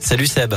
Salut 0.00 0.26
Seb. 0.30 0.54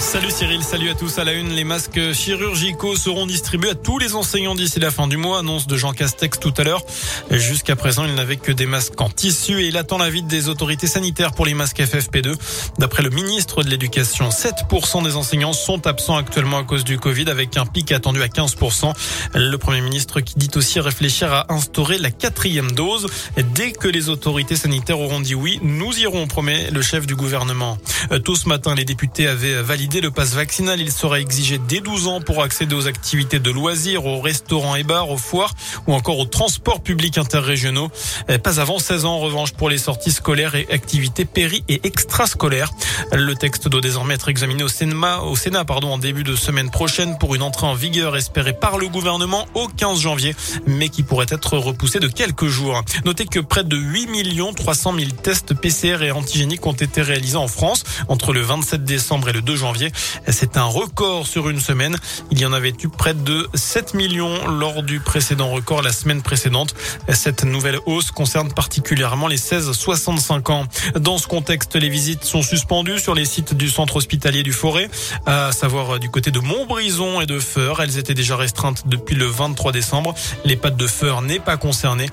Salut 0.00 0.30
Cyril, 0.30 0.62
salut 0.64 0.88
à 0.88 0.94
tous. 0.94 1.18
À 1.18 1.24
la 1.24 1.34
une, 1.34 1.50
les 1.50 1.62
masques 1.62 2.12
chirurgicaux 2.14 2.96
seront 2.96 3.26
distribués 3.26 3.70
à 3.70 3.74
tous 3.74 3.98
les 3.98 4.14
enseignants 4.14 4.54
d'ici 4.54 4.80
la 4.80 4.90
fin 4.90 5.06
du 5.06 5.18
mois, 5.18 5.40
annonce 5.40 5.66
de 5.66 5.76
Jean 5.76 5.92
Castex 5.92 6.40
tout 6.40 6.54
à 6.56 6.64
l'heure. 6.64 6.82
Jusqu'à 7.30 7.76
présent, 7.76 8.06
il 8.06 8.14
n'avait 8.14 8.38
que 8.38 8.50
des 8.50 8.64
masques 8.64 8.98
en 8.98 9.10
tissu 9.10 9.60
et 9.60 9.68
il 9.68 9.76
attend 9.76 9.98
l'avis 9.98 10.22
des 10.22 10.48
autorités 10.48 10.86
sanitaires 10.86 11.32
pour 11.32 11.44
les 11.44 11.52
masques 11.52 11.78
FFP2. 11.80 12.34
D'après 12.78 13.02
le 13.02 13.10
ministre 13.10 13.62
de 13.62 13.68
l'Éducation, 13.68 14.30
7% 14.30 15.04
des 15.04 15.16
enseignants 15.16 15.52
sont 15.52 15.86
absents 15.86 16.16
actuellement 16.16 16.58
à 16.58 16.64
cause 16.64 16.82
du 16.82 16.98
Covid 16.98 17.28
avec 17.28 17.58
un 17.58 17.66
pic 17.66 17.92
attendu 17.92 18.22
à 18.22 18.28
15%. 18.28 18.92
Le 19.34 19.56
Premier 19.58 19.82
ministre 19.82 20.20
qui 20.22 20.34
dit 20.38 20.50
aussi 20.56 20.80
réfléchir 20.80 21.32
à 21.32 21.52
instaurer 21.52 21.98
la 21.98 22.10
quatrième 22.10 22.72
dose. 22.72 23.06
Dès 23.54 23.72
que 23.72 23.86
les 23.86 24.08
autorités 24.08 24.56
sanitaires 24.56 24.98
auront 24.98 25.20
dit 25.20 25.34
oui, 25.34 25.60
nous 25.62 25.96
irons, 25.98 26.26
promet 26.26 26.70
le 26.70 26.80
chef 26.80 27.06
du 27.06 27.14
gouvernement. 27.14 27.78
Tout 28.24 28.34
ce 28.34 28.48
matin, 28.48 28.74
les 28.74 28.86
députés 28.86 29.28
avaient 29.28 29.60
validé 29.62 29.89
le 29.98 30.12
passe 30.12 30.34
vaccinal, 30.34 30.80
il 30.80 30.92
sera 30.92 31.18
exigé 31.18 31.58
dès 31.58 31.80
12 31.80 32.06
ans 32.06 32.20
pour 32.20 32.42
accéder 32.44 32.76
aux 32.76 32.86
activités 32.86 33.40
de 33.40 33.50
loisirs, 33.50 34.06
aux 34.06 34.20
restaurants 34.20 34.76
et 34.76 34.84
bars, 34.84 35.10
aux 35.10 35.16
foires 35.16 35.52
ou 35.88 35.94
encore 35.94 36.20
aux 36.20 36.26
transports 36.26 36.80
publics 36.80 37.18
interrégionaux. 37.18 37.90
Eh, 38.28 38.38
pas 38.38 38.60
avant 38.60 38.78
16 38.78 39.04
ans 39.04 39.14
en 39.14 39.18
revanche 39.18 39.52
pour 39.52 39.68
les 39.68 39.78
sorties 39.78 40.12
scolaires 40.12 40.54
et 40.54 40.68
activités 40.70 41.24
péri 41.24 41.64
et 41.68 41.80
extrascolaires. 41.82 42.70
Le 43.12 43.34
texte 43.34 43.66
doit 43.66 43.80
désormais 43.80 44.14
être 44.14 44.28
examiné 44.28 44.62
au 44.62 44.68
Sénat, 44.68 45.22
au 45.22 45.34
Sénat 45.34 45.64
pardon, 45.64 45.92
en 45.92 45.98
début 45.98 46.22
de 46.22 46.36
semaine 46.36 46.70
prochaine 46.70 47.18
pour 47.18 47.34
une 47.34 47.42
entrée 47.42 47.66
en 47.66 47.74
vigueur 47.74 48.16
espérée 48.16 48.52
par 48.52 48.78
le 48.78 48.88
gouvernement 48.88 49.46
au 49.54 49.66
15 49.66 49.98
janvier, 49.98 50.36
mais 50.66 50.88
qui 50.88 51.02
pourrait 51.02 51.26
être 51.30 51.58
repoussée 51.58 51.98
de 51.98 52.08
quelques 52.08 52.46
jours. 52.46 52.80
Notez 53.04 53.26
que 53.26 53.40
près 53.40 53.64
de 53.64 53.76
8 53.76 54.08
300 54.54 54.94
000 54.96 55.10
tests 55.22 55.54
PCR 55.54 56.02
et 56.02 56.10
antigéniques 56.10 56.66
ont 56.66 56.72
été 56.72 57.02
réalisés 57.02 57.36
en 57.36 57.48
France 57.48 57.84
entre 58.08 58.32
le 58.32 58.40
27 58.40 58.84
décembre 58.84 59.30
et 59.30 59.32
le 59.32 59.40
2 59.40 59.56
janvier. 59.56 59.79
C'est 60.28 60.56
un 60.56 60.64
record 60.64 61.26
sur 61.26 61.48
une 61.48 61.60
semaine. 61.60 61.96
Il 62.30 62.40
y 62.40 62.46
en 62.46 62.52
avait 62.52 62.74
eu 62.82 62.88
près 62.88 63.14
de 63.14 63.48
7 63.54 63.94
millions 63.94 64.46
lors 64.48 64.82
du 64.82 65.00
précédent 65.00 65.50
record 65.50 65.82
la 65.82 65.92
semaine 65.92 66.22
précédente. 66.22 66.74
Cette 67.08 67.44
nouvelle 67.44 67.78
hausse 67.86 68.10
concerne 68.10 68.52
particulièrement 68.52 69.26
les 69.26 69.38
16-65 69.38 70.50
ans. 70.52 70.64
Dans 70.98 71.18
ce 71.18 71.26
contexte, 71.26 71.76
les 71.76 71.88
visites 71.88 72.24
sont 72.24 72.42
suspendues 72.42 72.98
sur 72.98 73.14
les 73.14 73.24
sites 73.24 73.54
du 73.54 73.68
centre 73.68 73.96
hospitalier 73.96 74.42
du 74.42 74.52
Forêt, 74.52 74.90
à 75.26 75.52
savoir 75.52 75.98
du 75.98 76.10
côté 76.10 76.30
de 76.30 76.40
Montbrison 76.40 77.20
et 77.20 77.26
de 77.26 77.38
Feur. 77.38 77.80
Elles 77.80 77.98
étaient 77.98 78.14
déjà 78.14 78.36
restreintes 78.36 78.84
depuis 78.86 79.14
le 79.14 79.26
23 79.26 79.72
décembre. 79.72 80.14
Les 80.44 80.56
pattes 80.56 80.76
de 80.76 80.86
Feur 80.86 81.22
n'est 81.22 81.40
pas 81.40 81.56
concerné. 81.56 82.06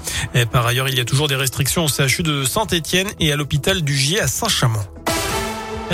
Par 0.51 0.65
ailleurs, 0.65 0.89
il 0.89 0.95
y 0.95 0.99
a 0.99 1.05
toujours 1.05 1.27
des 1.27 1.35
restrictions 1.35 1.85
au 1.85 1.87
CHU 1.87 2.23
de 2.23 2.43
Saint-Étienne 2.43 3.07
et 3.19 3.31
à 3.31 3.35
l'hôpital 3.35 3.81
du 3.81 3.95
Gier 3.95 4.19
à 4.19 4.27
Saint-Chamond. 4.27 4.96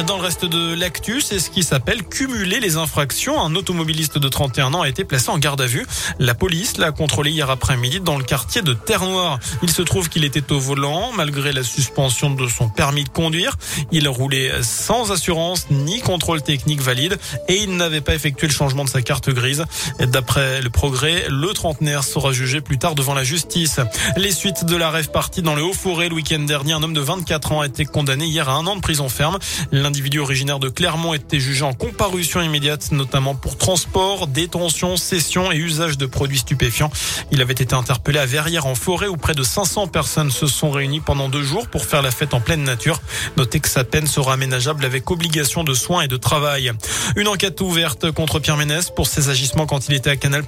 Dans 0.02 0.18
le 0.18 0.24
reste 0.24 0.44
de 0.44 0.74
l'actu, 0.74 1.22
c'est 1.22 1.38
ce 1.38 1.52
qui 1.52 1.62
s'appelle 1.62 2.04
cumuler 2.04 2.60
les 2.60 2.78
infractions. 2.78 3.40
Un 3.40 3.54
automobiliste 3.56 4.18
de 4.18 4.28
31 4.28 4.74
ans 4.74 4.82
a 4.82 4.90
été 4.90 5.04
placé 5.04 5.30
en 5.30 5.38
garde 5.38 5.62
à 5.62 5.68
vue. 5.68 5.86
La 6.18 6.34
police 6.34 6.78
l'a 6.78 6.92
contrôlé 6.92 7.30
hier 7.30 7.50
après-midi 7.52 8.00
dans 8.00 8.18
le 8.18 8.24
quartier 8.24 8.64
de 8.64 8.74
Terre-Noire. 8.74 9.38
Il 9.62 9.70
se 9.70 9.84
trouve 9.84 10.10
qu'il 10.10 10.24
était 10.24 10.52
au 10.52 10.60
volant 10.60 11.12
malgré 11.16 11.54
la 11.54 11.62
suspension 11.62 12.32
de 12.32 12.48
son 12.48 12.70
permis 12.70 13.04
de 13.04 13.10
conduire. 13.10 13.56
Il 13.92 14.08
roulait 14.10 14.52
sans 14.64 15.12
assurance 15.12 15.68
ni 15.70 16.02
contrôle 16.02 16.42
technique 16.42 16.82
valide 16.82 17.20
et 17.48 17.62
il 17.62 17.78
n'avait 17.78 18.02
pas 18.02 18.16
effectué 18.16 18.48
le 18.48 18.54
changement 18.54 18.86
de 18.86 18.90
sa 18.90 19.04
carte 19.04 19.30
grise. 19.30 19.64
D'après 20.00 20.62
le 20.62 20.72
progrès, 20.72 21.26
le 21.30 21.54
trentenaire 21.54 22.04
sera 22.04 22.32
jugé 22.32 22.62
plus 22.62 22.80
tard 22.80 22.96
devant 22.96 23.14
la 23.14 23.24
justice. 23.24 23.80
Les 24.18 24.32
suites 24.32 24.66
de 24.66 24.76
la 24.76 24.90
rêve 24.90 25.12
partie 25.12 25.44
dans 25.44 25.54
le 25.54 25.64
Haut-Forêt 25.64 26.10
le 26.10 26.16
week-end 26.16 26.40
dernier, 26.40 26.74
un 26.74 26.82
homme 26.82 26.94
de 26.94 27.02
24 27.02 27.52
ans 27.52 27.62
a 27.62 27.68
été 27.68 27.86
condamné 27.86 28.26
hier 28.26 28.50
à 28.50 28.54
un 28.54 28.66
an 28.66 28.76
de 28.76 28.82
prison 28.82 29.08
ferme. 29.08 29.38
L'individu 29.84 30.22
originaire 30.22 30.60
de 30.60 30.70
Clermont 30.70 31.14
était 31.14 31.42
jugé 31.42 31.66
en 31.66 31.74
comparution 31.74 32.42
immédiate, 32.42 32.94
notamment 32.94 33.36
pour 33.36 33.58
transport, 33.58 34.28
détention, 34.28 34.96
cession 34.96 35.52
et 35.52 35.58
usage 35.58 35.98
de 35.98 36.06
produits 36.06 36.38
stupéfiants. 36.38 36.90
Il 37.32 37.42
avait 37.42 37.52
été 37.52 37.76
interpellé 37.76 38.20
à 38.20 38.26
Verrières 38.26 38.66
en 38.66 38.76
forêt 38.76 39.10
où 39.10 39.18
près 39.18 39.34
de 39.34 39.44
500 39.44 39.88
personnes 39.88 40.32
se 40.32 40.48
sont 40.48 40.72
réunies 40.72 41.02
pendant 41.02 41.28
deux 41.28 41.44
jours 41.44 41.68
pour 41.68 41.84
faire 41.84 42.02
la 42.02 42.12
fête 42.12 42.34
en 42.34 42.40
pleine 42.40 42.64
nature. 42.64 43.02
Notez 43.36 43.60
que 43.60 43.68
sa 43.68 43.84
peine 43.84 44.08
sera 44.08 44.32
aménageable 44.32 44.86
avec 44.86 45.12
obligation 45.12 45.66
de 45.66 45.74
soins 45.74 46.04
et 46.04 46.08
de 46.08 46.16
travail. 46.16 46.72
Une 47.18 47.28
enquête 47.28 47.60
ouverte 47.60 48.10
contre 48.12 48.40
Pierre 48.40 48.56
Ménès 48.56 48.90
pour 48.90 49.08
ses 49.08 49.28
agissements 49.28 49.66
quand 49.66 49.90
il 49.90 49.96
était 49.96 50.12
à 50.12 50.16
Canal+. 50.16 50.46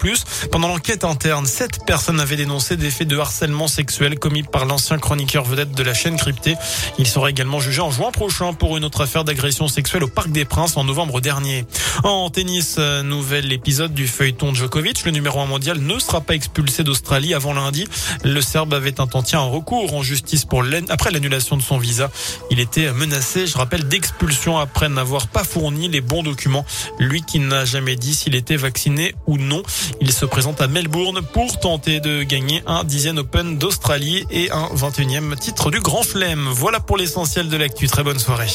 Pendant 0.49 0.69
l'enquête 0.69 1.03
interne, 1.03 1.45
sept 1.45 1.79
personnes 1.85 2.21
avaient 2.21 2.37
dénoncé 2.37 2.77
des 2.77 2.89
faits 2.89 3.09
de 3.09 3.17
harcèlement 3.17 3.67
sexuel 3.67 4.17
commis 4.17 4.43
par 4.43 4.65
l'ancien 4.65 4.97
chroniqueur 4.97 5.43
vedette 5.43 5.73
de 5.73 5.83
la 5.83 5.93
chaîne 5.93 6.15
cryptée. 6.15 6.55
Il 6.97 7.05
sera 7.05 7.29
également 7.29 7.59
jugé 7.59 7.81
en 7.81 7.91
juin 7.91 8.11
prochain 8.11 8.53
pour 8.53 8.77
une 8.77 8.85
autre 8.85 9.01
affaire 9.01 9.24
d'agression 9.25 9.67
sexuelle 9.67 10.03
au 10.03 10.07
Parc 10.07 10.29
des 10.29 10.45
Princes 10.45 10.77
en 10.77 10.83
novembre 10.83 11.21
dernier. 11.21 11.65
En 12.03 12.29
tennis, 12.29 12.75
euh, 12.77 13.03
nouvel 13.03 13.51
épisode 13.51 13.93
du 13.93 14.07
feuilleton 14.07 14.53
Djokovic. 14.53 15.03
Le 15.05 15.11
numéro 15.11 15.39
1 15.39 15.45
mondial 15.45 15.79
ne 15.79 15.99
sera 15.99 16.21
pas 16.21 16.35
expulsé 16.35 16.83
d'Australie 16.83 17.33
avant 17.33 17.53
lundi. 17.53 17.87
Le 18.23 18.41
Serbe 18.41 18.73
avait 18.73 19.01
intenté 19.01 19.35
un 19.35 19.41
recours 19.41 19.93
en 19.93 20.03
justice 20.03 20.45
pour 20.45 20.63
après 20.89 21.11
l'annulation 21.11 21.57
de 21.57 21.61
son 21.61 21.77
visa. 21.77 22.09
Il 22.51 22.59
était 22.59 22.91
menacé, 22.91 23.47
je 23.47 23.57
rappelle, 23.57 23.87
d'expulsion 23.87 24.57
après 24.57 24.89
n'avoir 24.89 25.27
pas 25.27 25.43
fourni 25.43 25.87
les 25.87 26.01
bons 26.01 26.23
documents. 26.23 26.65
Lui 26.99 27.23
qui 27.23 27.39
n'a 27.39 27.65
jamais 27.65 27.95
dit 27.95 28.13
s'il 28.13 28.35
était 28.35 28.55
vacciné 28.55 29.15
ou 29.27 29.37
non. 29.37 29.63
Il 30.01 30.11
se 30.11 30.25
présente 30.25 30.61
à 30.61 30.67
Melbourne 30.67 31.21
pour 31.33 31.59
tenter 31.59 31.99
de 31.99 32.23
gagner 32.23 32.63
un 32.67 32.83
dixième 32.83 33.17
Open 33.17 33.57
d'Australie 33.57 34.25
et 34.29 34.51
un 34.51 34.67
21e 34.75 35.35
titre 35.37 35.71
du 35.71 35.79
Grand 35.79 36.03
Flemme. 36.03 36.47
Voilà 36.51 36.79
pour 36.79 36.97
l'essentiel 36.97 37.49
de 37.49 37.57
l'actu. 37.57 37.87
Très 37.87 38.03
bonne 38.03 38.19
soirée. 38.19 38.49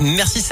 Merci 0.00 0.40
Seb. 0.40 0.48